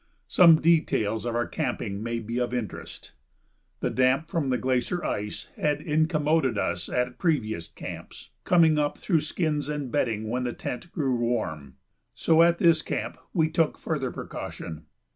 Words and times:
Some 0.27 0.55
details 0.59 1.25
of 1.25 1.35
our 1.35 1.45
camping 1.45 2.01
may 2.01 2.17
be 2.17 2.39
of 2.39 2.55
interest. 2.55 3.11
The 3.81 3.91
damp 3.91 4.29
from 4.31 4.49
the 4.49 4.57
glacier 4.57 5.05
ice 5.05 5.49
had 5.57 5.79
incommoded 5.79 6.57
us 6.57 6.89
at 6.89 7.19
previous 7.19 7.67
camps, 7.67 8.31
coming 8.43 8.79
up 8.79 8.97
through 8.97 9.21
skins 9.21 9.69
and 9.69 9.91
bedding 9.91 10.27
when 10.27 10.43
the 10.43 10.53
tent 10.53 10.91
grew 10.91 11.15
warm. 11.17 11.75
So 12.15 12.41
at 12.41 12.57
this 12.57 12.81
camp 12.81 13.19
we 13.31 13.47
took 13.51 13.77
further 13.77 14.09
precaution. 14.09 14.87